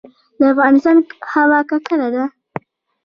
[0.39, 0.97] د افغانستان
[1.33, 2.25] هوا ککړه ده